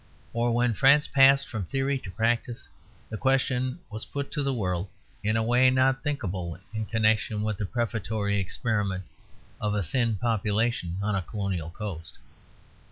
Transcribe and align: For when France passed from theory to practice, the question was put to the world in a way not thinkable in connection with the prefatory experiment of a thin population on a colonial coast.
For 0.33 0.49
when 0.51 0.73
France 0.73 1.05
passed 1.05 1.47
from 1.47 1.63
theory 1.65 1.99
to 1.99 2.09
practice, 2.09 2.67
the 3.11 3.19
question 3.19 3.77
was 3.91 4.03
put 4.05 4.31
to 4.31 4.41
the 4.41 4.51
world 4.51 4.87
in 5.21 5.37
a 5.37 5.43
way 5.43 5.69
not 5.69 6.01
thinkable 6.01 6.57
in 6.73 6.87
connection 6.87 7.43
with 7.43 7.57
the 7.59 7.67
prefatory 7.67 8.39
experiment 8.39 9.03
of 9.59 9.75
a 9.75 9.83
thin 9.83 10.15
population 10.15 10.97
on 11.03 11.13
a 11.13 11.21
colonial 11.21 11.69
coast. 11.69 12.17